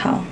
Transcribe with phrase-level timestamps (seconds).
[0.00, 0.22] 好，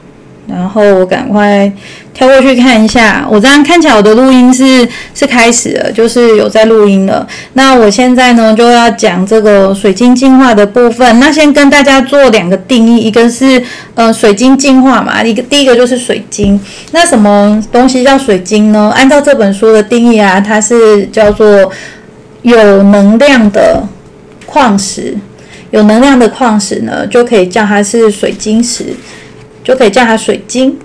[0.49, 1.71] 然后我赶快
[2.15, 3.27] 跳过去看一下。
[3.29, 7.27] 我这样看起来我的录音是是开始了，就是有在录音了。
[7.55, 11.19] 那我现在呢就要讲这个水晶净化的部分。
[11.19, 13.61] 那先跟大家做两个定义，一个是
[13.97, 16.61] 呃水晶净化嘛，一个第一个就是水晶。
[16.93, 18.93] 那什么东西叫水晶呢？
[18.95, 21.73] 按照这本书的定义啊，它是叫做
[22.43, 23.83] 有能量的
[24.47, 25.17] 矿石。
[25.73, 28.95] 有能量的矿石呢，就可以叫它是水晶石。
[29.67, 30.79] 就可以叫它水晶。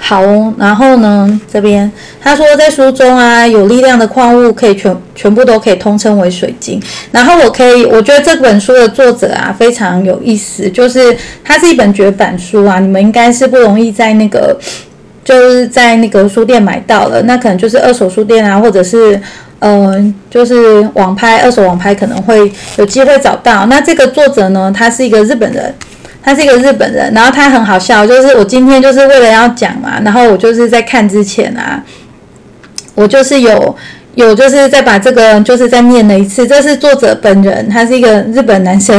[0.00, 0.20] 好，
[0.58, 6.82] 然后呢，这边他说在书中啊，有力量的矿物可以全全部都可以通称为水晶。
[7.12, 14.58] 然后我可以，我觉得这本书的作者啊非常有意思，就是它是一本绝版书啊，你们应该是不容易在那个
[15.24, 19.18] 就是在那个书店买到了，那可能就是二手书店啊，或者是
[19.60, 23.64] 呃就是网拍二手网拍可能会有机会找到。
[23.66, 25.74] 那这个作者呢，他是一个日本人。
[26.22, 31.82] 他是一个日本人，然后他很好笑，就是我今天就是为了要讲嘛，然后我就是在看之前啊，
[32.94, 33.76] 我就是有
[34.14, 38.98] 有就是再把这个就是再念了一次，这是作者本人，他是一个日本男生，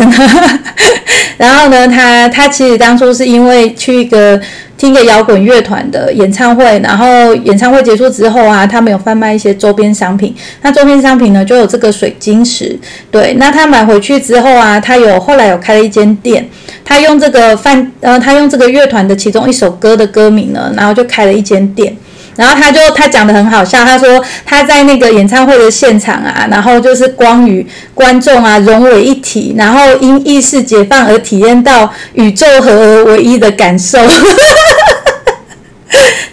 [1.38, 4.40] 然后呢，他他其实当初是因为去一个。
[4.76, 10.36] 听一个摇滚乐团的演唱会，然后演唱会结束之后啊，他们有贩卖一些周边商品。
[10.62, 12.78] 那周边商品呢，就有这个水晶石。
[13.10, 16.46] 对，那他买回去之后啊，他有后来有开了一间店，
[16.84, 21.96] 他用这个饭呃，他用这个乐团的其中一首歌的歌名呢，然后就开了一间店。
[22.36, 34.00] 然后他就他讲的很好笑，他说他在那个演唱会的现场啊，然后就是光与观众啊融为一体，然后因意识解放而体验到宇宙和唯一的感受。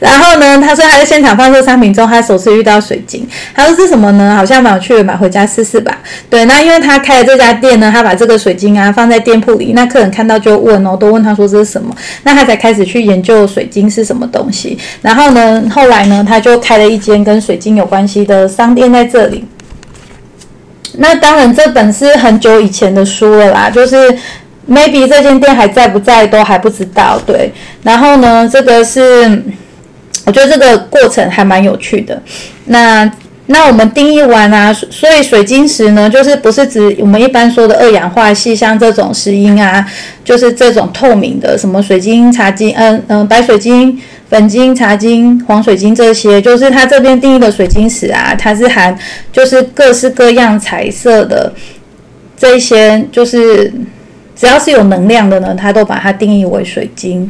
[0.00, 3.28] 然后呢，他说他在现场放售商品中，他首次遇到水晶。
[3.54, 4.34] 他说是什么呢？
[4.34, 5.98] 好像蛮有趣的，买回家试试吧。
[6.30, 11.94] 对，那因为他开的这家店呢，他把这个水晶啊放在店铺里，那客人看到就问哦，都问他说这是什么？
[12.22, 14.78] 那他才开始去研究水晶是什么东西。
[15.02, 19.44] 然后呢，后来呢，他就开了一间跟水晶有关系的商店在这里。
[20.94, 23.96] 那当然，这本是很久以前的书了啦，就是
[24.66, 27.20] maybe 这间店还在不在都还不知道。
[27.26, 29.42] 对，然后呢，这个是。
[30.26, 32.20] 我觉得这个过程还蛮有趣的。
[32.66, 33.10] 那
[33.46, 39.84] 那我们定义完啊，所以水晶石呢，就是不是指我们一般说的二氧化系，像这种石英啊，
[40.24, 48.96] 就是这种透明的，什么水晶、茶晶，嗯嗯，白水晶、粉晶、茶晶、黄水晶这些，就是它这边定义的水晶石啊，它是含
[49.32, 51.52] 就是各式各样彩色的
[52.36, 53.72] 这些，就是
[54.36, 57.28] 只要是有能量的呢，它都把它定义为水晶。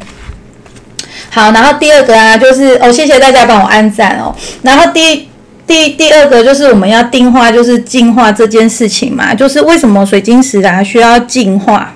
[1.31, 4.35] 好，然后第二个啊，就是哦，谢谢大家帮我按赞哦。
[4.63, 5.29] 然后第
[5.67, 11.95] 第第二个就是我们要定化，就是净化这件事情嘛，就是为什么水晶石啊需要净化，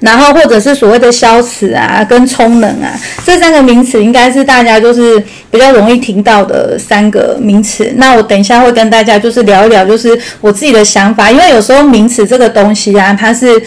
[0.00, 2.92] 然后或者是所谓的消磁啊跟充能啊，
[3.24, 5.18] 这三个名词应该是大家就是
[5.50, 7.92] 比较容易听到的三个名词。
[7.96, 13.62] 那我等一下会跟大家就是聊一聊，就是我自己的想法，因为有时候名词这个东西啊，它是。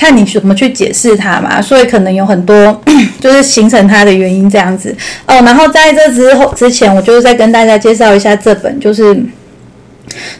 [0.00, 2.82] 看你怎么去解释它嘛，所以可能有很多
[3.20, 4.96] 就是形成它的原因这样子
[5.26, 5.34] 哦。
[5.44, 9.14] 然后在这之后之前，我就是再跟大家介绍一下这本，就是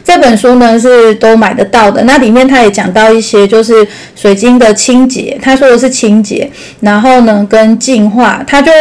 [0.03, 2.03] 这本书呢是都买得到的。
[2.05, 8.71] 那里面他也讲到一些就是水晶的清洁，他说的是清洁，然后呢跟净化，他就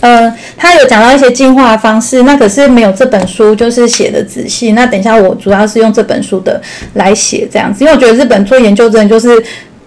[0.00, 4.72] 呃他有讲到一些净化方式，那可是没有这本书就是写的仔细。
[4.72, 6.60] 那等一下我主要是用这本书的
[6.92, 9.42] 来写这样子，因为我觉得日本做研究真的就是。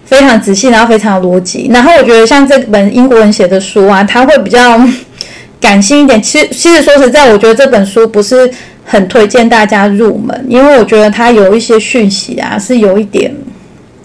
[0.08, 1.70] 非常仔细，然后非常逻辑。
[1.72, 4.82] 然后我觉得像这本英国人写的书啊，他会比较
[5.60, 6.22] 感性一点。
[6.22, 8.50] 其实，其实说实在，我觉得这本书不是
[8.86, 13.36] 很推荐大家入门，因为我觉得它有一些讯息啊，是有一点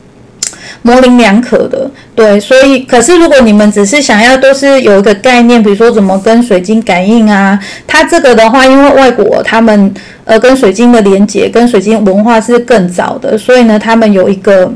[0.83, 1.89] 模棱两可的。
[2.17, 14.73] 对，所以，可是如果你们只是想要都是有一个概念，比如说怎么跟水晶感应啊，它这个的话，因为外国他们呃跟水晶的连接跟水晶文化是更早的，所以呢，他们有一个。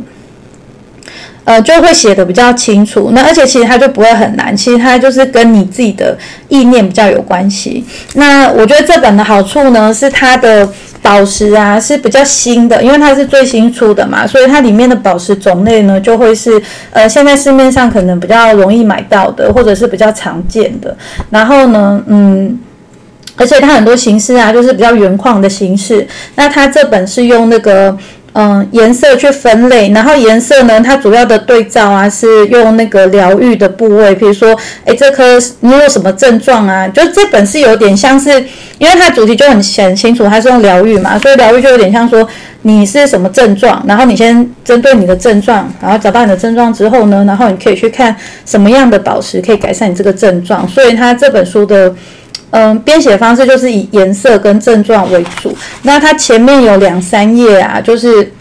[1.47, 3.11] 呃，就会写的比较清楚。
[3.13, 7.85] 那而且其实它就不会很难，其实它就是跟你自己的意念比较有关系。
[8.15, 10.69] 那我觉得这本的好处呢，是它的
[11.01, 16.61] 宝石啊是比较新的，因为它是最新出的嘛，所以它里面的宝石种类呢就会是
[16.91, 20.97] 呃现在市面上可能比较容易买到的，或者是比较常见的。
[21.31, 22.59] 然后呢，嗯，
[23.37, 26.05] 而且它很多形式啊，就是比较原矿的形式。
[26.35, 27.97] 那它这本是用那个。
[28.39, 34.55] 嗯颜色去分类，然后颜色呢，它主要的对照啊是用那个疗愈的部位，比如说，
[34.85, 36.87] 哎，这颗你有什么症状啊？
[36.89, 38.29] 就这本是有点像是，
[38.77, 42.29] 因为它主题就很很清楚，它是用疗愈嘛，所以疗愈就有点像说
[42.61, 51.95] 你是什么症状，然后你先针对你的症状，然后找到你的症状之后呢，然后你可以去看什么样的宝石可以改善你这个症状，所以它这本书的。
[52.51, 55.55] 嗯，编写方式就是以颜色跟症状为主。
[55.83, 58.33] 那它前面有两三页啊，就是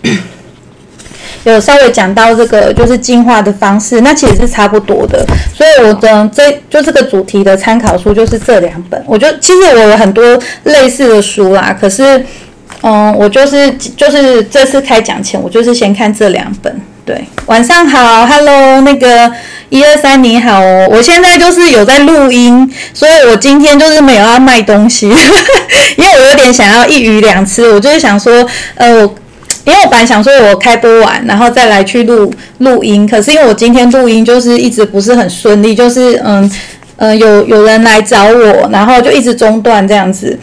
[1.43, 5.25] 有稍微讲到这个就是进化的方式，那其实是差不多的。
[5.53, 9.03] 所以我的这就这个主题的参考书就是这两本。
[9.05, 12.23] 我觉得其实我有很多类似的书啦，可是
[12.81, 16.81] 嗯，我就是就是这次开讲前，我就是先看这两本。
[17.05, 19.31] 对，晚上好，Hello，那个
[19.69, 25.07] 一二三你好哦，我现在就是有在录音，所以我今天就是没有要卖东西，
[25.97, 28.43] 因为我有点想要一鱼两吃，我就是想说，
[28.73, 29.01] 呃，
[29.65, 36.51] 因为我本来想说我开播完，然后再来去录录音，可是因为我今天录音就是一直不是很顺利，就是嗯
[36.97, 40.39] 嗯有有人来找我，然后就一直中断这样子。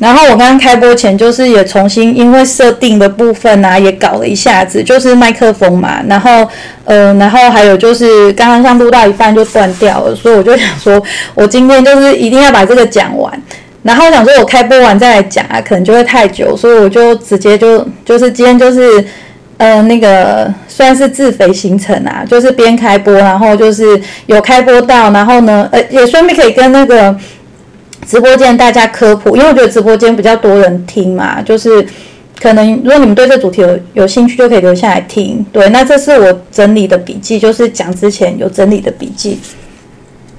[0.00, 6.46] 然后我刚刚开播前，就是也重新因为设定的部分啊，也搞了一下子，就是麦克风嘛，然后
[6.84, 11.00] 呃，然后还有就是刚刚像录到一半就断掉了，所以我就想说，
[11.34, 13.32] 我今天就是一定要把这个讲完。
[13.84, 19.04] 然后想说我开播完再来讲啊，可能就会太久，所以我就直接就就是今天就是
[19.58, 27.16] 呃那个算是自肥行程啊，就是边开播，然后就是有开播到，然后呢呃也顺便可以跟那个。
[28.06, 31.84] 直播间大家科普，因为我觉得直播间比较多人听嘛，就是
[32.40, 35.44] 可能如果你们对这主题有有兴趣，就可以留下来听。
[35.52, 39.38] 对，那这是我整理的笔记，就是讲之前有整理的笔记。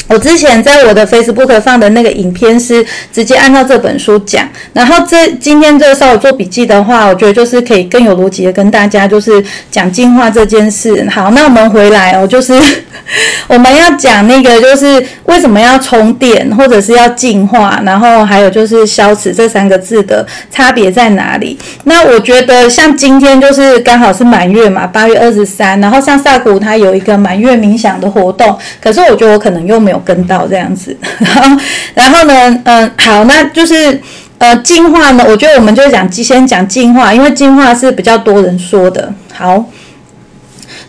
[0.08, 11.08] 我之前在我的 Facebook 放的那个影片是直接按照这本书讲，然后这今天这个稍微做笔记的话，我觉得就是可以更有逻辑的跟大家就是讲进化这件事。
[11.10, 12.54] 好，那我们回来哦，就是
[13.50, 21.58] 我们要讲那个就是为什么要充电或者是要进化，然后还有就是消磁这三个字的差别在哪里？
[21.86, 29.95] 那我觉得像今天就是刚好是满月嘛，八月二十三，然后像萨古它有一个满月冥想的活动，可是我觉得我可能又没有。
[30.00, 31.62] 跟到这样子， 然后，
[31.94, 34.00] 然后呢，嗯，好，那就是
[34.38, 39.14] 呃，进化呢，我觉得我们就讲先讲进化，因为进化是比较多人说的。
[39.34, 39.64] 好，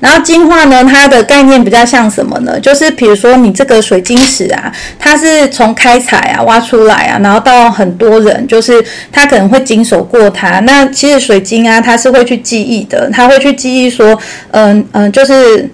[0.01, 2.59] 然后进化呢，它的概念比较像什么呢？
[2.59, 10.61] 就是比如说你这个水晶石啊，它是从开采啊挖出来啊，然后到很多人，就是他可能会经手过它。
[10.61, 14.19] 那其实水晶啊，它是会去记忆的，它会去记忆说，
[14.51, 15.71] 嗯嗯，就是。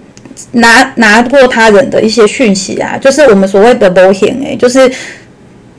[0.53, 4.91] 拿拿过他人的一些讯息啊，就是我们所谓的保险诶，就是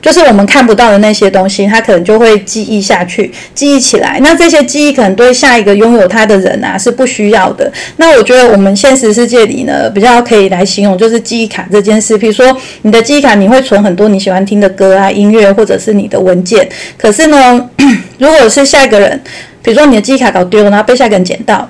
[0.01, 4.19] 就是我们看不到的那些东西，他可能就会记忆下去，记忆起来。
[4.21, 7.71] 那这些记忆可能对下一个拥有它的人啊是不需要的。
[7.97, 12.15] 那我觉得我们现实世界里呢，比较可以来形容就是记忆卡这件事。
[12.15, 16.69] 比如说你的记忆卡，你会存很多你喜欢听的歌啊、音乐，或者是你的文件。
[16.97, 17.69] 可是呢，
[18.19, 19.19] 如果是下一个人，
[19.63, 21.67] 比如说你的记忆卡搞丢了，然后被下一个人捡到。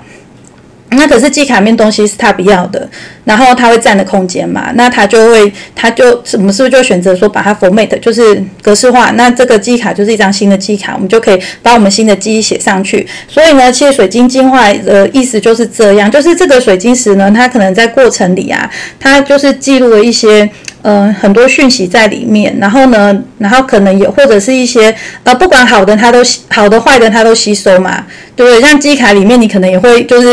[0.96, 2.88] 那可是记卡面东西是他不要的，
[3.24, 4.72] 然后他会占的空间嘛？
[4.74, 9.10] 那他就会，他就我们是不是就选择说把它 format，就是格式化？
[9.12, 13.06] 那这个记卡就是一张新的记卡，我们就可以把我们新的记忆写上去。
[13.28, 20.50] 所以呢，其实水晶进化的意思就是这样，就是这个水晶石呢，它可能在过程里啊，它就是记录了一些。
[20.88, 24.94] 嗯，很多讯息在里面，然后呢，然后可能也或者是一些
[25.24, 28.06] 呃，不管好的它都好的坏的它都吸收嘛，
[28.36, 28.60] 对不对？
[28.60, 30.28] 像机卡里面，你可能也会就是。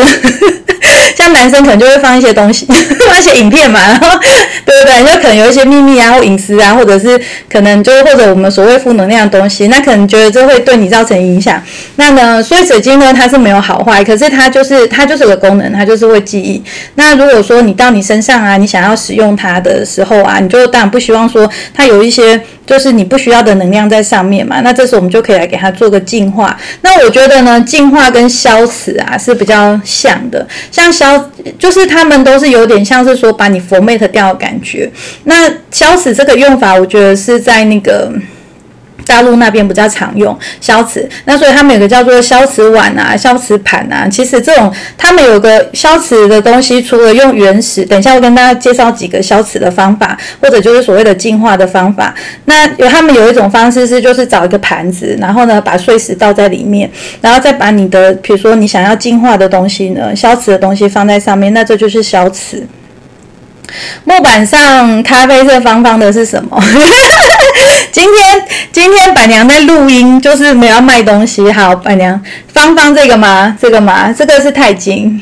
[1.15, 2.65] 像男生可能就会放一些东西，
[3.07, 4.07] 放一些影片嘛，然后
[4.65, 5.13] 对不对？
[5.13, 11.61] 就可能有一些秘密啊，或隐私啊，或者是可能就或者我们所谓负能量的东西，那可能觉得这会对你造成影响。
[11.95, 16.63] 那呢，所以水晶呢，它是没有好坏，可是它就是它就是个功能，它就是会记忆。
[16.95, 22.39] 那如果说你到你身上啊，你想要使用它的时候啊，你就当然不希望说它有一些。
[22.65, 26.57] 就是你不需要的能量在上面嘛，那这时候我们就可以来给它做个净化。
[26.79, 31.29] 那我觉得呢，净化跟消磁啊是比较像的，像消
[31.59, 34.89] 就是他们都是有点像是说把你 format 掉的感觉。
[35.25, 38.11] 那消死这个用法，我觉得是在那个。
[39.05, 44.07] 大陆那边比较常用消磁，那所以他们有个叫做消磁碗啊、消磁盘啊。
[44.07, 52.13] 其实这种他们有个消磁的东西，除了用原石，等一下我跟大家介绍几个消磁的方法，或者就是所谓的净化的方法。
[52.45, 56.89] 那有他们有一种方式是，就是找一个盘子，然后呢把碎石倒在里面，
[57.21, 62.65] 然后再把你的，比如说你想要净化的东西呢，消磁的东西放在上面，那这就是消磁。
[64.03, 66.61] 木板上咖啡色方方的是什么？
[67.93, 71.51] 今天今天板娘在录音，就是没有卖东西。
[71.51, 73.55] 好，板娘芳芳这个吗？
[73.61, 74.11] 这个吗？
[74.11, 75.21] 这个是钛金，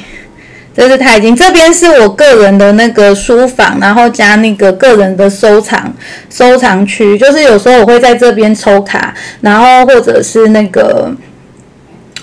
[0.73, 1.35] 这是钛金。
[1.35, 5.93] 这边是我个人的那个书房，然后加那个个人的收藏
[6.29, 11.13] 收藏区，就是有时候我会在这边抽卡，然后或者是那个。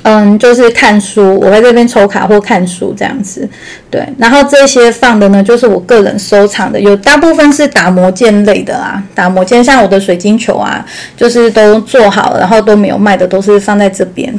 [0.02, 3.47] 嗯，就是看书，我在这边抽卡或看书这样子，
[3.90, 4.02] 对。
[4.17, 10.83] 然后这些放的呢，就是我个人收藏的，有大部分是打磨件类的啊，打磨件，像我的水晶球啊，
[11.17, 14.33] 就是都做好了，然后都没有卖的，都是放在这边。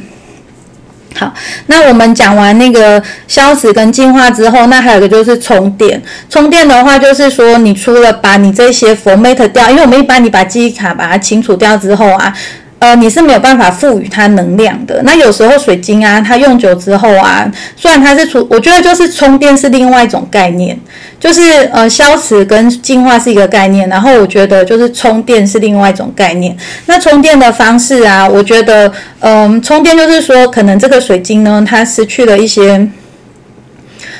[1.15, 1.31] 好，
[1.67, 6.01] 那我们讲完那个消磁跟净化之后，那还有一个就是充电。
[6.29, 12.33] 充电的话，就是说你除了把你这些 format 掉，因为我们一般你把记忆卡把它清除掉之后啊。
[12.79, 15.01] 呃，你是没有办法赋予它能量的。
[15.03, 20.79] 那有时候水晶啊，它用久之后啊，虽然它是充，我觉得就是充电是另外一种概念，
[21.19, 21.41] 就是
[21.73, 26.55] 呃消磁跟净化是一个概念，然后我觉得就是充电是另外一种概念。
[26.85, 32.87] 那充电的方式啊，我觉得嗯，充电就是说可能这个水晶呢，它失去了一些。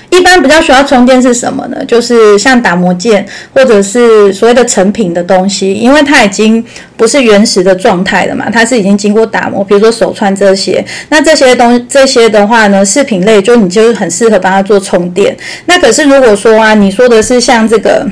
[0.10, 1.84] 一般比较需要充电是什么呢？
[1.86, 6.64] 就是像打磨件或者是所谓的成品的东西，因为它已经
[6.98, 15.38] 不是原始的状态了嘛，它是已经经过打磨，比如说手串这些，那这些东这些的话呢，饰品类就你就是很适合帮它做充电。
[15.66, 18.08] 那可是如果说啊，你说的是像这个。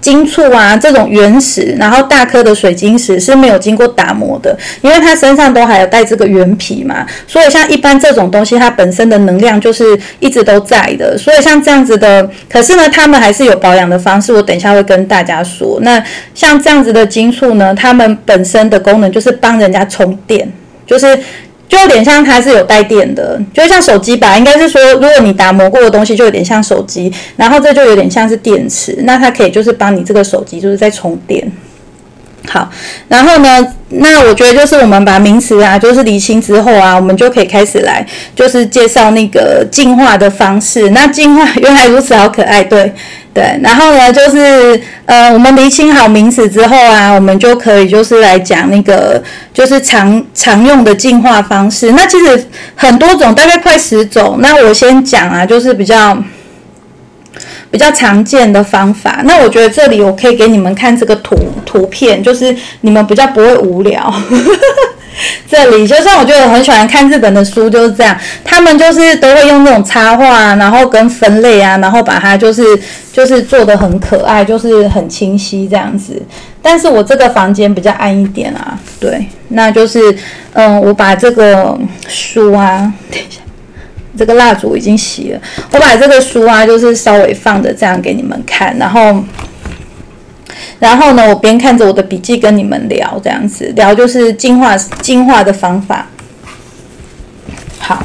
[0.00, 11.18] 金簇啊，这种原石，然后大颗的水晶石是没有经过打磨的，因为它身上都还有带这个原皮嘛，所以像一般这种东西，它本身的能量就是一直都在的。
[11.18, 15.78] 所以像这样子的，可是呢，他们还是有保养的方式，我等一下会跟大家说。
[15.82, 16.02] 那
[16.34, 20.48] 像这样子的金簇呢，它们本身的功能就是帮人家充电，
[20.86, 21.18] 就是。
[21.68, 31.50] 就有点像它是有带电的，就像手机吧，应该是说，如果你打磨过的东西，就有点像手机，然后这就有点像是电池，那它可以就是帮你这个手机就是在充电。
[32.48, 32.70] 好，
[33.08, 40.90] 然后呢，那我觉得就是我们把名词啊，就是理清之后啊，我们就可以开始来就是介绍那个进化的方式。
[40.90, 42.92] 那进化原来如此，好可爱，对。
[43.36, 49.22] 对，然后呢，就是呃，我们厘清好名词之后啊，我们就可以就是来讲那个
[49.52, 51.92] 就是常常用的进化方式。
[51.92, 54.38] 那其实很多种，大概快十种。
[54.40, 56.16] 那我先讲啊，就是比较
[57.70, 59.20] 比较常见的方法。
[59.24, 64.12] 那我觉得这里我可以给你们看这个图图片，就是你们比较不会无聊。
[65.48, 72.62] 这里就像我觉得很喜欢看日本的书，就是这样，他们就是都会用那种插画，然后跟分类啊，然后把它就是
[73.14, 76.20] 就是做的很可爱，就是很清晰这样子。
[76.60, 80.14] 但是我这个房间比较暗一点啊，对，那就是
[80.52, 83.40] 嗯，我把这个书啊，等一下，
[84.16, 85.40] 这个蜡烛已经熄了，
[85.72, 89.24] 我把这个书啊，就是稍微放着这样给你们看，然后。
[90.78, 96.06] 然后呢，我边看着我的笔记跟你们聊，这样子聊就是进化进化的方法。
[97.78, 98.04] 好，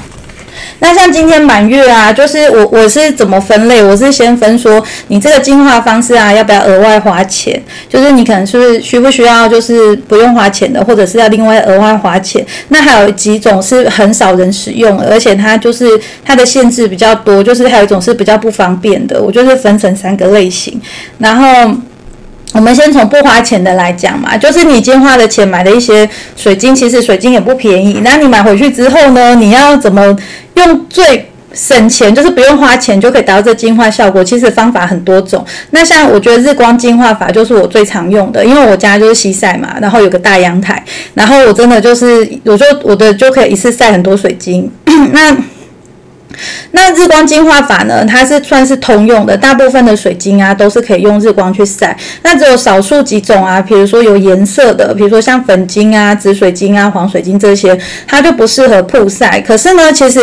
[0.83, 3.83] 那像今天满月啊，就是我我是怎么分类？
[3.83, 7.61] 我是先分说你这个进化方式啊，要不要额外花钱？
[7.87, 12.43] 就是你可能是需不需要就是不用花钱的，或者是要另外额外花钱？
[12.69, 15.87] 那还有几种是很少人使用，而且它就是
[16.25, 19.21] 它的限制比较多，就是还有一种是比较不方便的。
[19.21, 20.81] 我就是分成三个类型，
[21.19, 21.71] 然后。
[22.53, 28.01] 我们先从不花钱的来讲嘛，就是你今天花的钱买的一些水晶，其实水晶也不便宜。
[28.03, 30.15] 那你买回去之后呢，你要怎么
[30.55, 34.23] 用最省钱，就是不用花钱就可以达到这净化效果？
[34.23, 35.45] 其实方法很多种。
[35.71, 44.69] 那像我觉得日光净化法就是我最常用的，因为我家就是西晒嘛，然后有个大阳台，然后我真的就是有时候我的就可以一次晒很多水晶。
[45.13, 45.35] 那
[46.71, 48.05] 那日光净化法呢？
[48.05, 51.97] 它是算是通用的，大部分的水晶啊都是可以用日光去晒。
[52.23, 59.39] 那只有少数几种啊，比如说有颜色的，比如说像粉晶啊、紫水晶啊、黄水晶这些，它就不适合曝晒。
[59.41, 60.19] 可是呢，其实。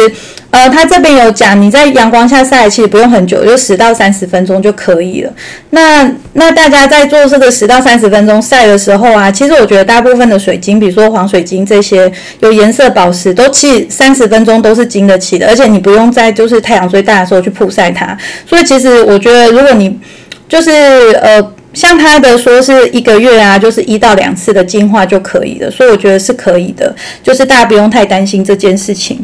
[0.50, 5.30] 呃，他这边有讲，你在阳光下晒，其实不用很久，就十到三十分钟就可以了。
[5.70, 18.16] 那那大家在做这个十到三十分钟晒的时候啊，其实我觉得大部分的水晶，比如说黄水晶这些有颜色宝石，都其实三十分钟都是经得起的，而且你不用在就是太阳最大的时候去曝晒它。
[18.46, 19.98] 所以其实我觉得，如果你
[20.48, 20.70] 就是
[21.20, 29.22] 呃，像他的说是一个月啊，就是一到两次的净化就可以了，所以我觉得是可以的，就是大家不用太担心这件事情。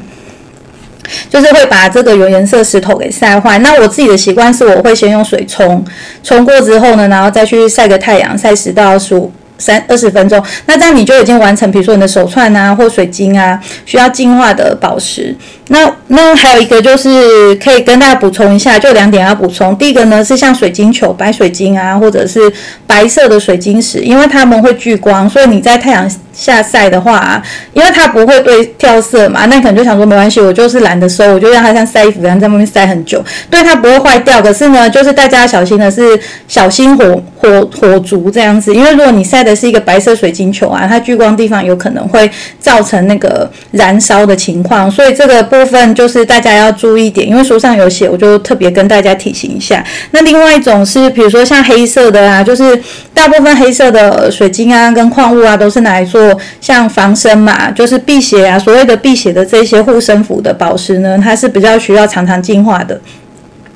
[1.29, 3.59] 就是会把这个有颜色石头给晒坏。
[3.59, 5.85] 那我自己的习惯是，我会先用水冲，
[6.23, 10.43] 冲过之后呢，然后再去晒个太阳，晒十到十五三二十分钟。
[10.67, 15.35] 那这样你就已经完成，比如说你的手串啊或水晶啊需要净化的宝石。
[15.69, 19.75] 那那还有一个就是可以跟大家补充一下，就两点要补充。
[19.77, 22.53] 第一个呢是像水晶球、白水晶啊，或者是
[22.87, 27.43] 白色的水晶石，因为它们会聚光，所以你在太阳下晒的话，
[27.73, 34.43] 因为它不会对跳色嘛，那可能就想说没关系，我就是懒得收，我就让它像晒衣服一样在外面晒很久，对它不会坏掉。
[34.43, 36.03] 可是呢，就是大家小心的是
[36.47, 42.31] 小心火火火烛这样子，因为如果你晒的是一个白色水晶球啊，它聚光地方有可能会
[42.61, 49.85] 造成那个燃烧的情况，所以这个部分就是大家要注意点，因为书上有写，我就特别跟大家提醒一下。
[50.11, 52.79] 那另外一种是，比如说像黑色的啊，就是
[53.13, 56.39] 大部分黑色的水晶啊跟矿物啊，都是拿来做。
[56.61, 62.99] 像防身嘛，就是辟邪啊，所谓的辟邪的这些护身符的宝石呢，它是比较需要常常净化的。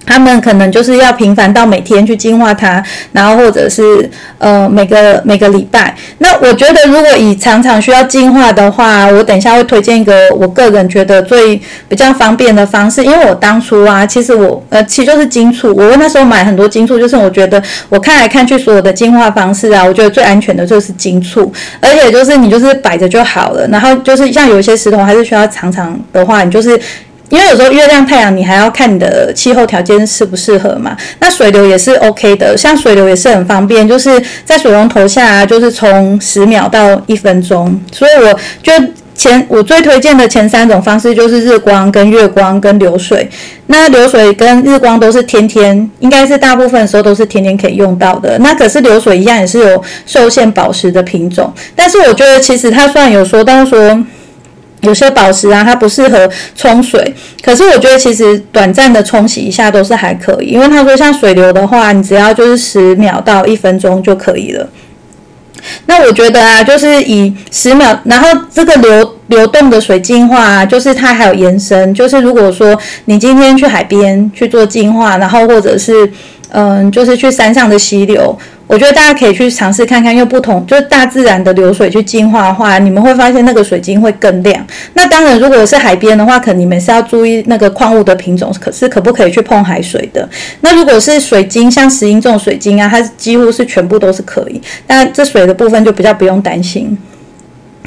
[0.09, 5.95] 他们可能就是要频繁到每天去净化它，然后或者是呃每个每个礼拜。
[6.17, 13.05] 那我觉得如果以常常需要净化的话，我等一下会推荐一个我个人觉得最比较方便的方式。
[13.05, 23.69] 因为我当初啊，其实我呃其实就是金醋，我那时候买很多金醋，就是我觉得我看来看去所有的净化方式啊，我觉得最安全的就是金醋，而且就是你就是摆着就好了。
[23.69, 26.81] 然后就是像有一些石头还是需要常常的话，你就是。
[27.31, 30.97] 因为有时候月亮、太阳，你还要看你的气候条件适不适合嘛。
[31.21, 37.79] 那水流也是 OK 的，像水流也是很方便，就是在水龙头下，就是从十秒到一分钟。
[37.93, 38.73] 所以我就
[39.15, 43.29] 前我最推荐的前三种方式就是日光、跟月光、跟流水。
[43.67, 48.39] 那流水跟日光都是天天，应该是大部分时候都是天天可以用到的。
[48.39, 54.03] 那可是流水一样也是有受限宝石的品种，但是我觉得其实它虽然有说，但是说。
[54.83, 64.69] 有些宝石啊，它不适合冲水，可是我觉得其实短暂的冲洗一下都是还可以，因为他说像水流的话，你只要就是十秒到一分钟就可以了。
[65.87, 76.09] 那我觉得啊，就是以十秒，然后这个流流动的水净化啊，就是它还有延伸，就是如果说你今天去海边去做净化，然后或者是
[76.51, 78.37] 嗯，就是去山上的溪流。
[78.67, 84.63] 我觉得大家可以去尝试看看，用不同就是大自然的流水去净化的话，你们会发现那个水晶会更亮。
[84.93, 90.29] 那当然，如果是海边的话，可能你们是要注意那个矿物的品种，可是可不可以去碰海水的？
[90.61, 96.97] 那如果是水晶，像石英这种水晶啊，它几乎是全部都是可以，但这水的部分就比较不用担心。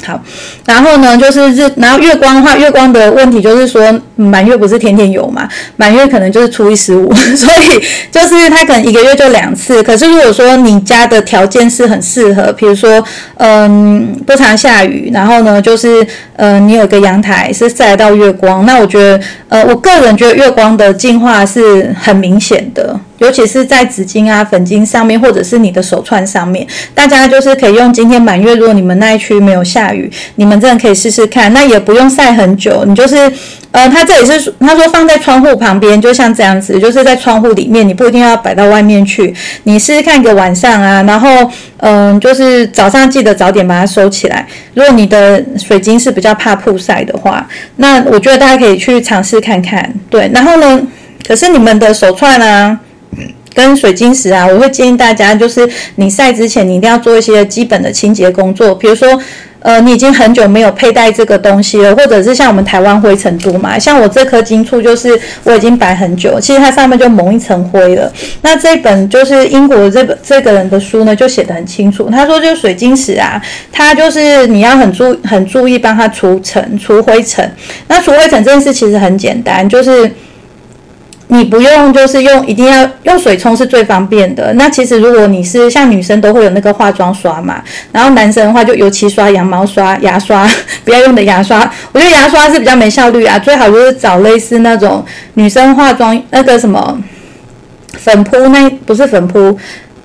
[0.04, 0.20] 好，
[0.66, 3.82] 然后呢，就是日，然后月光的话，月光的问题就是说，
[4.16, 5.48] 满月不是天天有嘛？
[5.76, 9.82] 满月可能就是初一十五， 所以就是它可能一个月就两次。
[9.82, 13.02] 可是如果说你家的条件是很适合，比如说，
[13.36, 22.98] 嗯，不常下雨，然后呢，就是，呃，你有个阳台是晒到月光，那我觉得，呃，我个人觉得月光的进化是很明显的。
[23.22, 31.52] 尤其是在纸巾啊、粉巾上面，或者是你的手串上面，大家就是可以用今天满月，如果你们那一区没有下雨，你们真的可以试试看。
[31.52, 33.32] 那也不用晒很久，你就是，
[33.70, 39.32] 呃，它这里是他说放在窗户旁边，就像这样子，就是在窗户里面，你不一定要摆到外面去。
[39.62, 41.28] 你试试看一个晚上啊，然后，
[41.78, 44.44] 嗯，就是早上记得早点把它收起来。
[44.74, 49.92] 如果你的水晶是比较怕曝晒的话，那我觉得大家可以去尝试看看。
[50.10, 50.82] 对，然后呢，
[51.26, 52.80] 可是你们的手串呢？
[53.54, 58.74] 跟水晶石啊，我会建议大家，就是你晒之前，你一定要做一些基本的清洁工作。
[58.74, 59.20] 比如说，
[59.58, 68.10] 呃，你已经很久没有佩戴这个东西了，或者是像我们台湾灰尘多嘛，像我这颗金簇，就是我已经摆很久，其实它上面就蒙一层灰了。
[68.40, 72.08] 那这本就是英国这本这个人的书呢，就写得很清楚。
[72.10, 73.38] 他说，就是水晶石啊，
[73.70, 77.54] 它就是你要很注很注意帮它除尘、除灰尘。
[77.86, 80.10] 那除灰尘这件事其实很简单，就是。
[81.32, 84.52] 你不用，就是用一定要用水冲是最方便的。
[84.52, 90.46] 那其实如果你是像女生都会有那个化妆刷嘛，然后男生的话就尤其刷、羊毛刷、牙刷，
[90.84, 91.58] 不要用的牙刷。
[91.92, 95.02] 我觉得牙刷是比较没效率啊，最好就是找类似那种
[95.34, 97.02] 女生化妆那个什么
[97.94, 99.58] 粉扑，那不是粉扑。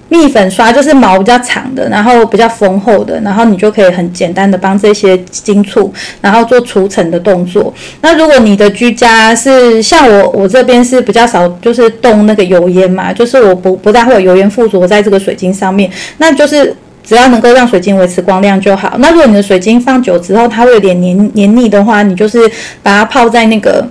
[0.09, 7.73] 蜜粉刷就是毛比较长的，然后比较丰厚的，然后你就可以很简单的帮这些金簇，然后做除尘的动作。
[8.01, 18.95] 那如果你的居家是像我，我这边是比较少，就是动那个油烟嘛，就是我不不大会有油烟附着在这个水晶上面，那就是只要能够让水晶维持光亮就好。
[18.99, 22.39] 那如果你的水晶放久之后它会有点黏黏腻的话，你就是
[22.81, 23.85] 把它泡在那个，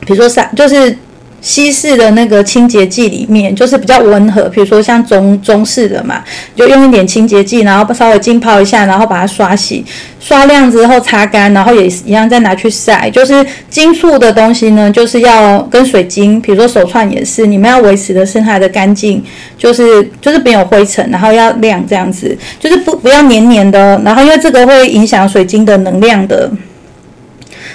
[0.00, 0.94] 比如说三就是。
[1.40, 6.22] 西式的那个清洁剂里面就是比较温和，比如说像中中式的嘛，
[6.54, 9.84] 就用一点清洁剂，然后稍微浸泡一下，然后把它刷洗，
[10.20, 13.08] 刷亮之后擦干，然后也一样再拿去晒。
[13.10, 19.22] 就是金属的东西呢，就是要跟水晶，比如说手串也是，你们要维持的是它的干净，
[19.56, 26.50] 就是就是没有灰尘，然后要亮这样子，就是不不要黏黏的，然后因为这个会影响水晶的能量的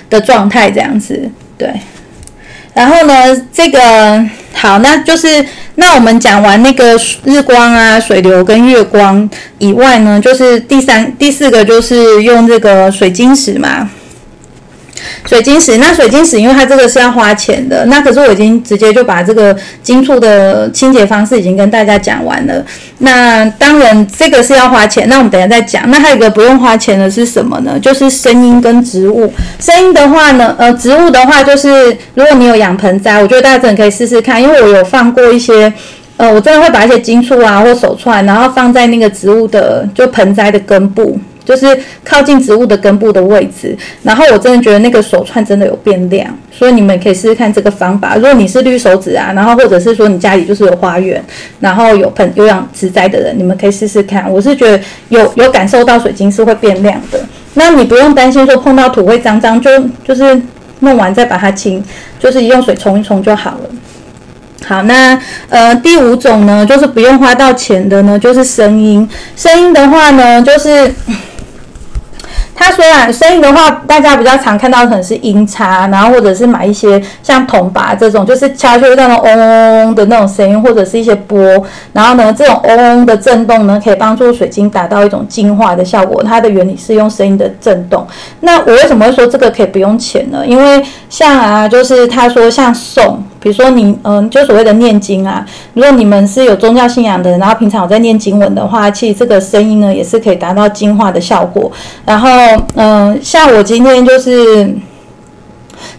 [0.10, 1.30] 的状态这样子。
[1.58, 1.70] 对。
[2.76, 5.44] 然后呢，这个好，那就是
[5.76, 13.90] 那我们讲完那个日光啊、水流跟月光以外呢，就是第三、第四个就是用这个水晶石嘛。
[15.26, 22.64] 水晶石，那水晶石，因为它这个是要花钱的，那可是我已经直接就把这个金处的清洁方式已经跟大家讲完了。
[23.00, 25.90] 那当然这个是要花钱，那我们等下再讲。
[25.90, 27.80] 那还有一个不用花钱的是什么呢？
[27.80, 29.34] 就是声音跟植物。
[29.60, 35.74] 声音的话呢，呃，植物的话就是如果你有养盆栽，我觉得大家真的可以试试看，因为我有放过一些，
[36.18, 41.20] 呃，我真的会把一些金处啊或手串，然后放在那个植物的就盆栽的根部。
[41.46, 48.16] 就是靠近植物的根部的位置，然后我真的觉得那个手串真的有变亮，所以你们可以试试看这个方法。
[48.16, 51.24] 如果你是绿手指啊，然后或者是说你家里就是有花园，
[51.60, 54.30] 然后有盆有养植栽的人，你们可以试试看。
[54.30, 57.20] 我是觉得有有感受到水晶是会变亮的，
[57.54, 59.70] 那你不用担心说碰到土会脏脏，就
[60.04, 60.42] 就是
[60.80, 61.84] 弄完再把它清，
[62.20, 63.70] 就是用水冲一冲就好了。
[64.66, 69.08] 好，那呃第五种呢，就是不用花到钱的呢，就是声音。
[69.36, 70.92] 声音的话呢，就是。
[72.56, 81.38] 它虽然声音的话，大家比较常看到可能是音叉，然后或者是买一些像铜拔这种，就是敲出那种嗡嗡嗡的那种声音，或者是一些波。
[81.92, 86.24] 然后呢，这种嗡嗡的震动呢，可以帮助水晶达到一种净化的效果。
[86.24, 88.08] 它的原理是用声音的震动。
[88.40, 90.42] 那我为什么会说这个可以不用钱呢？
[90.48, 93.22] 因为像啊，就是他说像送。
[93.46, 101.72] 比如说你，嗯，就所谓的念经啊，如果你们是有宗教信仰的人，然后平常有在念经文的话，其实这个声音呢也是可以达到净化的效果。
[102.04, 102.28] 然后，
[102.74, 104.76] 嗯，像我今天就是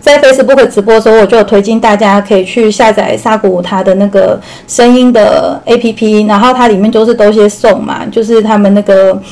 [0.01, 9.23] 在 Facebook 直播的时候，我就有推荐大家可以去下载沙古他的那个声音的 APP，然后它里面就是都些送嘛，就是他们那个。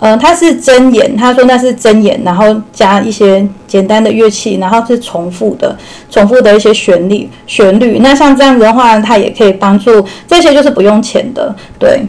[0.00, 5.76] 嗯，它是真言，他说那是真言，然后加一些简单的乐器，然后是重复的，
[6.10, 7.98] 重复的一些旋律，旋律。
[8.00, 12.00] 那像这样子的话，它也可以帮助这些，就是不用钱的，对。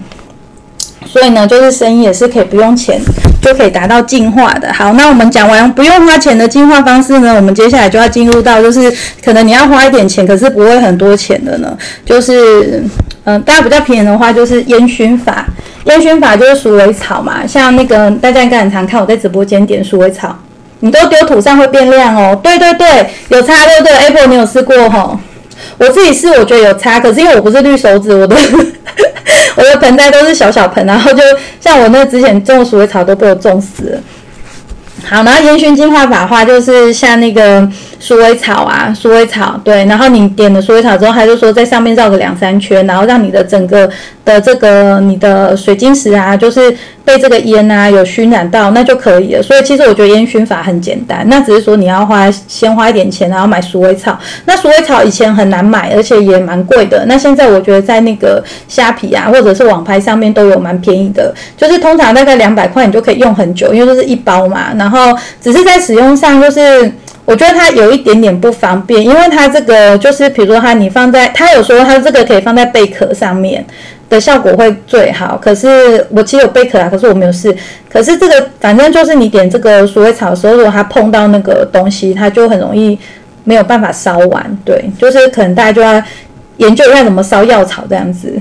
[1.03, 3.01] 所以呢，就是声音也是可以不用钱
[3.41, 4.71] 就可以达到净化的。
[4.71, 8.89] 好，那我们讲完不用花钱的净化方式呢，我们接下来就要进入到就是
[9.21, 11.75] 可能你要花一点钱，可是不会很多钱的呢，
[12.05, 12.83] 就是
[13.25, 15.45] 嗯，大家比较便宜的话，就是烟熏法。
[15.85, 20.37] 烟熏法就是鼠尾草嘛，像那个大家应该很常看我在直播间点鼠尾草，
[20.81, 22.39] 你都丢土上会变亮哦。
[22.43, 25.19] 对对对，有差对对，Apple 你有试过哈？
[25.77, 28.35] 我自己试我觉得有差，可是因为我不是绿手指，我的
[29.57, 31.21] 我的盆栽都是小小盆，然后就
[31.59, 33.99] 像我那之前种的鼠尾草都被我种死了。
[35.03, 37.67] 好，然后烟熏净化法的话，就是像那个
[38.01, 43.87] 鼠尾草啊，鼠尾草对，然后你点了鼠尾草之后，它就说在上面绕个两三圈，然后让你的整个
[44.25, 49.43] 的这个你的水晶石啊，就是被这个烟啊有熏染到，那就可以了。
[49.43, 54.17] 所以其实我觉得烟熏法很简单，那只是说你要花先花一点钱，然后买鼠尾草。
[54.45, 57.05] 那鼠尾草以前很难买，而且也蛮贵的。
[57.05, 64.73] 那现在我觉得在那个虾皮啊，或者是网拍上面都有蛮便宜的，就是通常大概两百块你就可以用很久，因为就是一包嘛。
[64.75, 66.91] 然后只是在使用上，就是
[67.25, 73.65] 我觉得它有一点点不方便，因为它这个就是比如说它你放在，它有说它这个可以放在贝壳上面。
[74.09, 77.55] 的效果会最好，可是我其实有贝壳啊，可是我没有试。
[77.89, 82.99] 可是这个反正就是你点这个鼠尾草的时候，如果它碰到那个东西，它就很容易
[83.45, 84.57] 没有办法烧完。
[84.65, 86.03] 对，就是可能大家就要
[86.61, 88.39] 研究一下怎么烧药草这样子。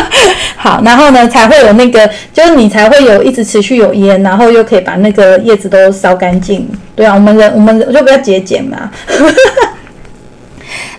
[0.56, 6.68] 好，然后呢才会有那个，就是你才会有一直持续有烟，然后又可以把那个叶子都烧干净。
[6.94, 8.90] 对啊，我们人我们就比较节俭嘛。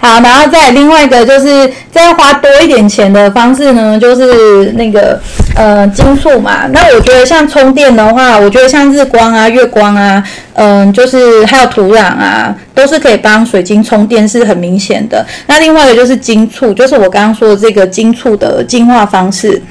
[0.03, 5.17] 好，然后再另外一个就是再花多一点钱的方式呢，就是那个
[5.55, 6.67] 呃金属嘛。
[6.73, 10.21] 那我觉得像充电的话，我觉得像日光啊、月光啊，
[10.55, 15.25] 嗯，就是还有土壤啊，都是可以帮水晶充电，是很明显的。
[15.47, 19.61] 那另外一个就是金醋，就是我刚刚说的这个金醋的净化方式。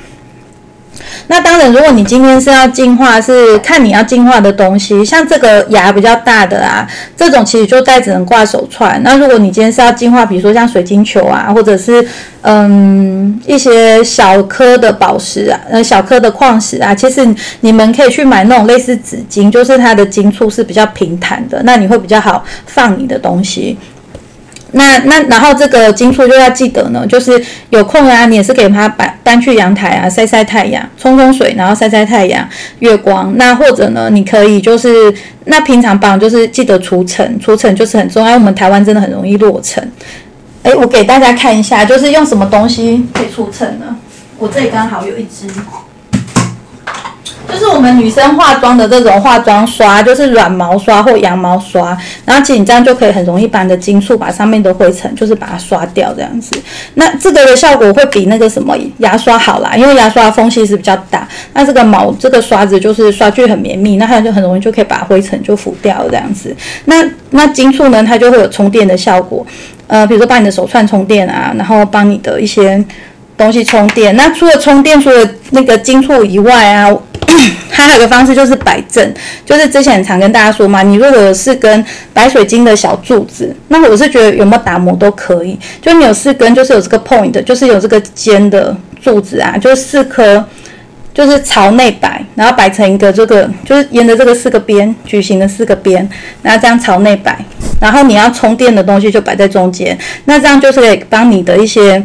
[1.28, 9.00] 那当然，如果你今天是要净化，是看你要净化的东西，像这个牙比较大的啊，这种其实就带只能挂手串。
[9.02, 12.06] 那如果你今天是要净化，比如说像水晶球啊，或者是
[12.42, 17.26] 嗯一些小颗的宝石啊，呃小颗的矿石啊，其实
[17.60, 23.78] 你们可以去买那种类似纸巾，就是它的晶簇是比较平坦的，那你会比较好放你的东西。
[24.72, 33.32] 那那然后这个金处就要记得呢，就是有空啊，你也是给它搬搬去阳台啊，晒晒太阳，冲冲水，然后晒晒太阳，月光。
[33.36, 35.12] 那或者呢，你可以就是
[35.44, 38.34] 那平常帮就是记得除尘，除尘就是很重要。
[38.34, 39.92] 我们台湾真的很容易落尘。
[40.62, 43.96] 哎，我给大家看一下，就是用什么东西可以除尘呢？
[44.38, 45.46] 我这里刚好有一支，
[47.52, 56.50] 就是我们女生化妆的这种化妆刷，就是软毛刷或羊毛刷，然后其实你这样就可以很容易把你的金触把上面的灰尘就是把它刷掉这样子。
[56.94, 66.56] 那这个的效果会比那个什么牙刷好啦，因为牙刷缝隙是比较大，那这个毛这个刷子就是刷具很绵密，那它就很容易就可以把灰尘就浮掉这样子。
[66.86, 69.46] 那那金触呢，它就会有充电的效果，
[69.86, 72.82] 呃，比如说把你的手串充电啊，然后帮你的一些。
[73.34, 76.86] 东西充电，那除了充电，除了那个金触以外啊，
[77.70, 90.44] 它还有个方式就是摆正，就是之前常跟大家说嘛，你如果是根白水晶的小柱子，那我是觉得有没有打磨都可以，就你有四根，就是有这个 point，就是有这个尖的柱子啊，就是四颗，
[91.14, 96.08] 就是朝内摆，然后摆成一个这个，就是沿着这个四个边矩形的四个边，
[96.42, 97.42] 然后这样朝内摆，
[97.80, 102.04] 然后你要充电的东西就摆在中间，那这样就是可以帮你的一些。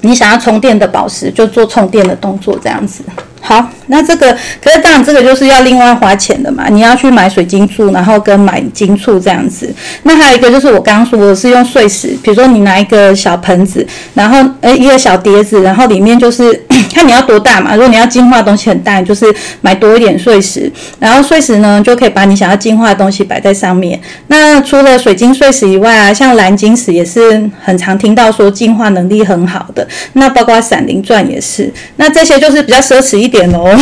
[0.00, 3.02] 你想要充电的宝石，就做充电的动作，这样子。
[3.46, 9.70] 好，那这个可是当然这个就是要另外花钱的嘛，你要去买水晶柱，然后跟买金柱这样子。
[10.04, 16.58] 那还有一个就是我刚刚说的是用碎石，比如说你拿一个小盆子，然后呃一个小碟子，然后里面就是
[16.94, 17.74] 看你要多大嘛。
[17.74, 19.26] 如果你要净化的东西很大，就是
[19.60, 24.00] 买多一点碎石，然后碎石呢就可以把你想要净化的东西摆在上面。
[24.28, 29.86] 那除了水晶碎石以外啊，像蓝晶石也是很常听到说净化能力很好的。
[30.14, 31.70] 那包括闪灵钻也是。
[31.96, 33.33] 那这些就是比较奢侈一。
[33.34, 33.76] 点哦，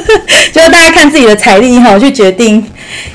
[0.50, 2.64] 就大家看自己的财力哈，去决定。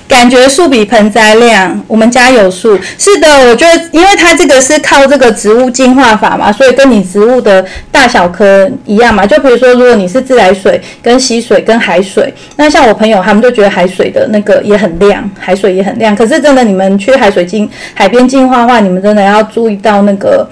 [0.08, 2.78] 感觉树比盆栽亮，我们家有树。
[2.98, 9.26] 是的，我觉得，因为它这个是靠这个植物净化法嘛，所以跟你植物的大小颗一样嘛。
[9.26, 16.16] 就比如说，如果你是自来水、跟溪水、跟海水，那像我朋友他们就觉得海水的那个也很亮，海水也很亮。
[16.16, 20.48] 可是真的，你们去海水净海边净化的话，你们真的要注意到那个，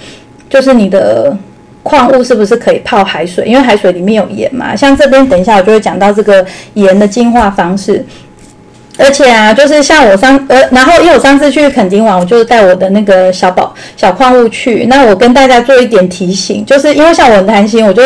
[0.50, 1.36] 就是你的。
[1.88, 3.46] 矿物是不是可以泡海水？
[3.46, 4.76] 因为海水里面有盐嘛。
[4.76, 8.06] 像这边，等一下我就会讲到这个盐的净化方式。
[9.00, 14.86] 而且啊，就是像我上呃，然后因为我上次去垦丁玩，我就带我的那个小宝小矿物去。
[14.88, 18.02] 那我跟大家做一点提醒，就是因为像我很贪心，我就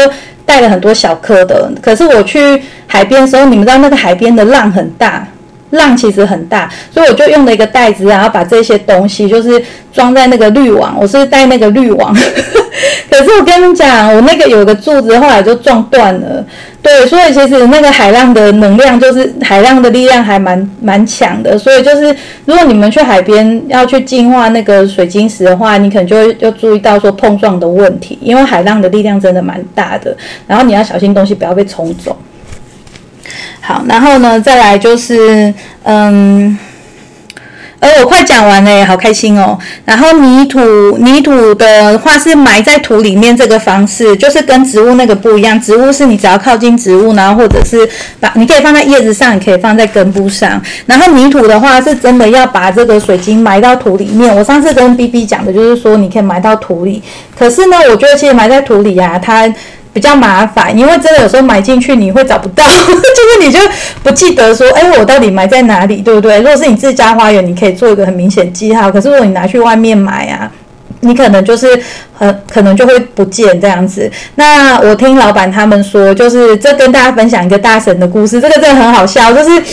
[0.45, 1.71] 带了很多小颗的。
[1.81, 5.25] 可是我去海边的时候，你们知道那个海边的浪很大。
[5.71, 10.95] 浪其实很大，所以我就用了一个袋子，然后把这些东西就是装在那个滤网。
[10.99, 12.13] 我是带那个滤网，
[13.09, 16.45] 可是我跟你讲，我那个有个柱子后来就撞断了。
[16.81, 21.55] 对，所以其实那个海浪的能量，就是海浪的力量还蛮蛮强的。
[21.55, 30.17] 所以就是如果你们去海边要去净化那个水晶石的话，你可能就会要注意到说碰撞的问题，因为海浪的力量真的蛮大的。
[30.47, 32.17] 然后你要小心东西不要被冲走。
[33.63, 36.57] 好，然后呢，再来就是，嗯，
[37.79, 39.57] 呃，我快讲完了，好开心哦。
[39.85, 45.61] 然后泥土，泥土的话是埋在土里面这个方式，就是跟植物那个不一样。
[45.61, 47.87] 植物是你只要靠近植物，然后或者是
[48.19, 50.59] 把，你可以放在叶子上，也可以放在根部上。
[50.87, 54.35] 然后泥土的话是真的要把这个水晶埋到土里面。
[54.35, 57.01] 我上次跟 B B 讲的就是说，你可以埋到土里。
[57.37, 59.53] 可是呢，我觉得其实埋在土里呀，它。
[59.93, 63.59] 比较麻烦，因为真的有时候埋进去你会找不到， 就是你就
[64.03, 66.37] 不记得说，哎，我到底埋在哪里，对不对？
[66.37, 68.91] 如果是你自家花园，你可以做一个很明显记号。
[68.91, 70.49] 可是如果你拿去外面买啊，
[71.01, 71.67] 你可能就是
[72.13, 74.09] 很可能就会不见这样子。
[74.35, 79.63] 那我听老板他们说，就是这跟大家分享一个大神的故事，这个真的很好笑，就是。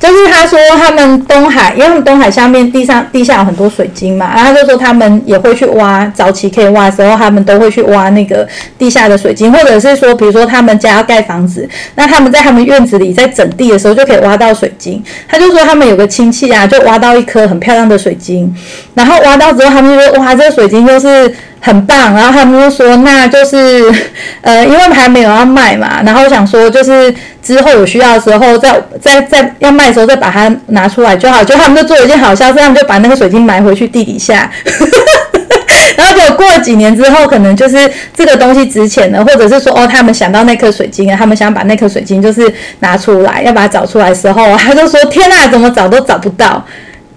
[0.00, 15.04] 就是他说他们东海，因为他们东海下面地上地下有很多水晶嘛，然后他就说他们也会去挖，早期可以挖的时候，他们都会去挖那个地下的水晶，或者是说，比如说他们家要盖房子，那他们在他们院子里在整地的时候就可以挖到水晶。
[15.28, 18.52] 他就说他们有个亲戚啊，就挖到一颗很漂亮的水晶，
[18.94, 21.32] 然后挖到之后，他们就说哇，这个水晶就是。
[21.60, 23.92] 很棒，然后他们就说，那就是，
[24.40, 31.44] 呃，因为还没有要卖嘛，然后想说，就是之后有需要的时候，再再再要卖的时候再把它拿出来就好。
[31.44, 34.50] 就他们就做了一件好笑事，他们就把那个水晶埋回去地底下，
[35.96, 46.64] 然后就过了几年之后，可能就是这个东西值钱了，或者是说，哦，他们想到那颗水晶啊，他们想把那颗水晶就是拿出来，要把它找出来的时候，他就说，天哪，怎么找都找不到。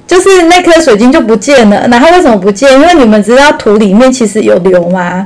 [0.05, 2.71] 就是那颗水晶就不见了，然后为什么不见？
[2.73, 5.25] 因为你们知道土里面其实有硫吗？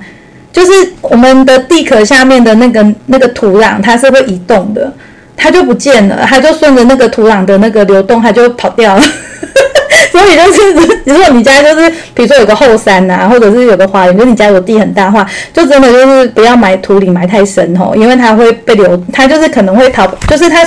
[0.53, 4.91] 就是我们的地壳下面的那个那个土壤，它是会移动的，
[5.35, 9.01] 它就不见了，它就顺着那个土壤的那个流动，它就跑掉了。
[10.11, 10.71] 所以就是，
[11.05, 20.65] 如果你家就是，比如说有个后山呐，或者是有个花园，就你家有地很大的话，就真的就是不要埋土里埋太深吼，因为它会被流，它就是可能会逃，就是它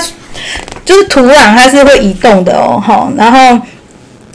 [0.85, 3.59] 就是土壤它是会移动的哦，哈，然后。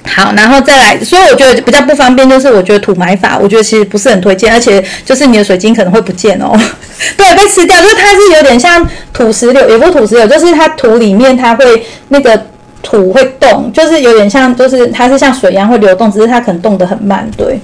[0.07, 6.59] 好，然后再来，所以我觉得比较不方便，就是我觉得土埋法，我觉得其实不是很推荐，而且就是你的水晶可能会不见哦，
[7.17, 12.41] 对，被吃掉，就是它是有点像土石榴，也不是土石榴，就是它土里面它会那个
[12.83, 17.59] 土会动，就是有点像，就是它是像水一样会流动，只是它可能动得很慢，对。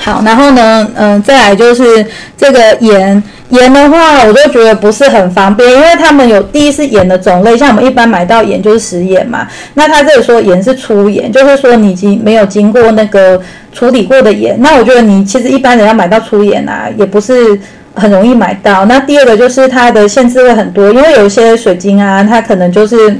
[0.00, 2.06] 好，然后呢，嗯，再来就是
[2.36, 13.40] 这个盐，盐的话，我就觉得不是很方便，因为他们有第一是盐的种类，像我们一般买到盐就是食盐嘛，那他这里说盐是粗盐，就是说你已经没有经过那个
[13.72, 17.58] 处理过的盐，那我觉得你其实一般人要买到粗盐啊，也不是
[17.94, 18.84] 很容易买到。
[18.84, 23.14] 那第二个就是它的限制会很多，因为有一些水晶啊，它可能就是。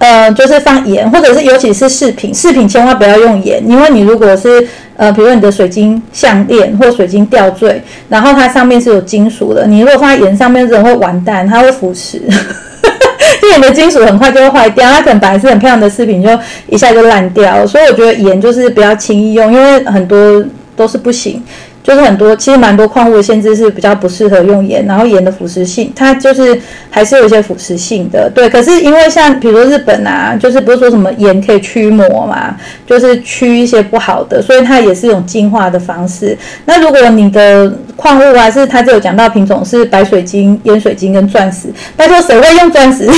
[0.00, 12.16] 呃，就是放盐，或者是尤其是饰品，饰品千万不要用盐，因为你如果是呃，比如说你的水晶项链或水晶吊坠，然后它上面是有金属的，你如果放在盐上面，人会完蛋，它会腐蚀，
[13.42, 16.30] 因为你的金属很快就会坏掉，它可能本来是很漂亮的饰品，就
[16.66, 20.42] 一下就烂掉，所以我觉得盐就是不要轻易用，因为很多
[20.74, 21.42] 都是不行。
[21.82, 28.48] 就是很多，其实蛮多矿物的限制是比较不适合用盐，然后盐的腐蚀性，它就是还是有一些腐蚀性的，对。
[28.50, 32.54] 可是因为像比如说日本啊，就是不是说什么盐可以驱魔嘛，
[32.86, 36.36] 就是驱一些不好的，所以它也是一种净化的方式。
[36.66, 43.08] 那如果你的矿物啊，是它就有讲到品种是白水晶、烟水晶跟钻石，拜托谁会用钻石？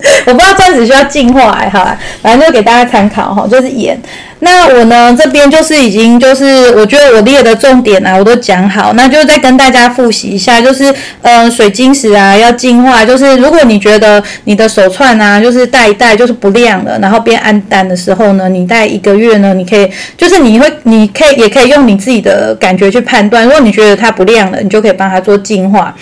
[0.26, 4.00] 我不知道钻石需要净化哎，好啦，反正就给大家参考哈，就是盐。
[4.40, 25.92] 那我呢这边就是已经就是我觉得我列的重点啊，我都讲好，那就再跟大家复习一下，就是嗯水晶石啊要净化，就是如果你觉得你的手串啊就是戴一戴就是不亮了，然后变暗淡的时候呢，你戴一个月呢，你可以就是你会你可以也可以用你自己的感觉去判断，如果你觉得它不亮了，你就可以帮它做净化。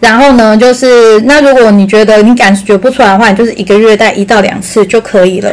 [0.00, 5.50] 然后呢，就是那如果你觉得你感觉不出来的话，你就是一个月戴一到两次就可以了。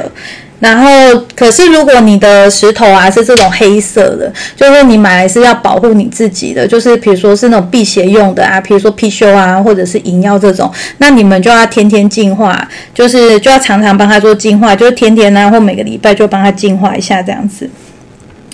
[0.60, 0.88] 然后，
[1.36, 17.67] 可是如果你的石头啊是这种黑色的，就是你买来是要保护你自己的，就是比如说是那种辟邪用的啊，比如说貔貅啊，或者是银药这种，那你们就要天天净化，就是就要常常帮他做净化，就是天天呢或每个礼拜就帮他净化一下这样子。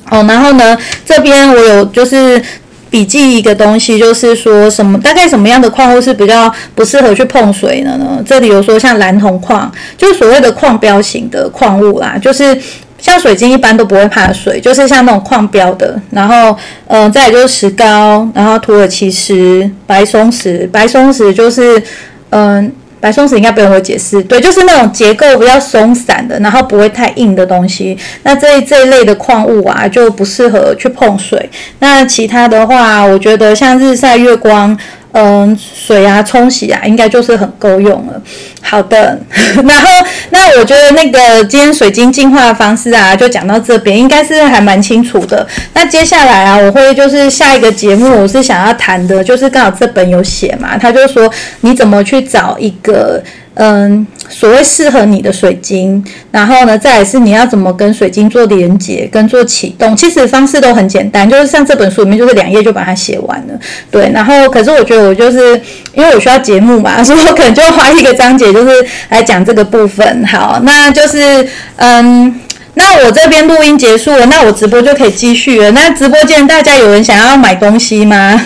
[0.09, 2.41] 哦，然后呢，这边我有就是。
[2.89, 8.23] 笔记一个东西，就是说什么大概什么样的矿物是比较不适合去碰水的呢？
[8.25, 12.57] 这里有说像蓝铜矿，就是所谓的矿标型的矿物啦，就是
[12.97, 15.99] 像水晶一般都不会怕水，就是像那种矿标的。
[16.11, 21.81] 然后，嗯，再就是石膏，然后土耳其石、白松石，白松石就是
[22.29, 22.71] 嗯。
[22.99, 27.97] 白松石应该不用我解释，对，就是那种结构比较松散的，然后不会太硬的东西。
[28.23, 31.49] 那这这一类的矿物啊，就不适合去碰水。
[31.79, 34.77] 那其他的话，我觉得像日晒月光。
[35.19, 38.21] 嗯，水啊，冲洗啊，应该就是很够用了。
[38.61, 39.19] 好的，
[39.67, 39.89] 然后
[40.29, 45.47] 那我觉得那个今天水晶净化的方式啊，就讲到这边，应该是还蛮清楚的。
[45.73, 51.27] 那接下来啊，我会就是下一个节目，我是想要谈的，就是刚好这本有写嘛，他就说
[51.61, 53.23] 你怎么去找一个。
[53.59, 63.59] 嗯，所谓适合你的水晶，然后呢，再来是你要怎么跟水晶做连接、跟做启动，其实方式都很简单，就是像这本书里面就是两页就把它写完了。
[63.89, 65.59] 对，然后可是我觉得我就是
[65.95, 70.23] 因为我需要节目嘛， 所以我可能就花一个章节就是来讲这个部分。
[70.27, 72.39] 好，那就是嗯，
[72.75, 75.71] 那我这边录音结束了，那我直播就可以继续了。
[75.71, 78.39] 那直播间大家有人想要买东西吗？